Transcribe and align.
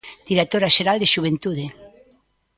Directora 0.29 0.73
xeral 0.75 0.97
de 0.99 1.11
Xuventude. 1.13 1.65